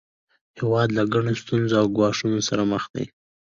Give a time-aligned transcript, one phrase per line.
[0.57, 3.05] هیواد له ګڼو ستونزو او ګواښونو سره مخ دی